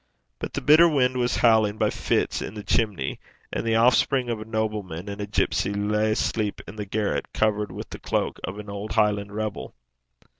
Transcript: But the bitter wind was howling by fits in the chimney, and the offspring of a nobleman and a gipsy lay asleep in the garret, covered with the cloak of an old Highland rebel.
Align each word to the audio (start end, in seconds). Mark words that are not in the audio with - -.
But 0.39 0.53
the 0.53 0.61
bitter 0.61 0.89
wind 0.89 1.17
was 1.17 1.35
howling 1.45 1.77
by 1.77 1.91
fits 1.91 2.41
in 2.41 2.55
the 2.55 2.63
chimney, 2.63 3.19
and 3.53 3.63
the 3.63 3.75
offspring 3.75 4.29
of 4.31 4.41
a 4.41 4.45
nobleman 4.45 5.07
and 5.07 5.21
a 5.21 5.27
gipsy 5.27 5.75
lay 5.75 6.13
asleep 6.13 6.59
in 6.67 6.75
the 6.75 6.87
garret, 6.87 7.31
covered 7.33 7.71
with 7.71 7.91
the 7.91 7.99
cloak 7.99 8.39
of 8.43 8.57
an 8.57 8.67
old 8.67 8.93
Highland 8.93 9.31
rebel. 9.31 9.75